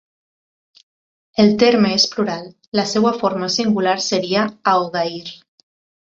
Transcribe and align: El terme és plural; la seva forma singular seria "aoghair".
El 1.43 1.51
terme 1.65 1.91
és 1.97 2.05
plural; 2.15 2.47
la 2.79 2.85
seva 2.91 3.11
forma 3.23 3.49
singular 3.57 3.93
seria 4.07 4.47
"aoghair". 4.73 5.35